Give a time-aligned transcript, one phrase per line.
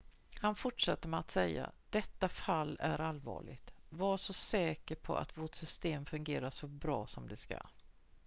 [0.39, 3.73] "han fortsatte med att säga: "detta fall är allvarligt.
[3.89, 7.57] var så säker på att vårt system fungerar så bra som det ska.""